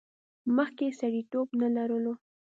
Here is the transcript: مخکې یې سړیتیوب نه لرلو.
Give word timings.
مخکې 0.55 0.83
یې 0.87 0.95
سړیتیوب 0.99 1.47
نه 1.61 1.67
لرلو. 1.75 2.13